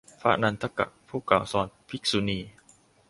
[0.21, 2.39] พระนันทกะ ผู้กล่าวสอนภิกษุณี